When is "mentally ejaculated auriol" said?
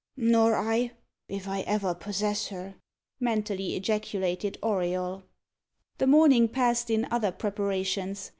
3.19-5.21